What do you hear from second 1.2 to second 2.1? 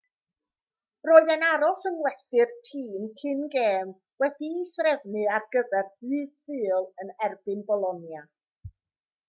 e'n aros yng